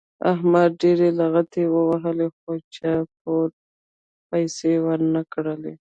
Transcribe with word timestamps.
احمد 0.33 0.69
ډېرې 0.81 1.09
لغتې 1.19 1.63
ووهلې 1.73 2.27
خو 2.37 2.51
چا 2.75 2.93
پور 3.19 3.47
پیسې 4.29 4.71
ور 4.85 4.99
نه 5.13 5.21
کړلې. 5.33 5.73